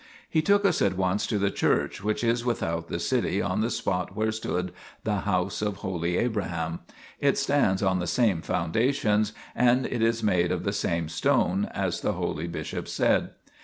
[0.27, 3.69] He took us at once to the church, which is without the city on the
[3.69, 6.79] spot where stood the house of holy Abraham;
[7.19, 12.01] it stands on the same foundations, and it is made of the same stone, as
[12.01, 13.29] the holy bishop said.